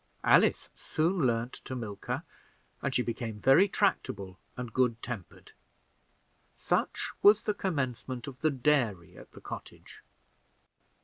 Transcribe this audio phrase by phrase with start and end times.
[0.23, 2.23] Alice soon learned to milk her,
[2.81, 5.51] and she became very tractable and good tempered.
[6.57, 10.01] Such was the commencement of the dairy at the cottage.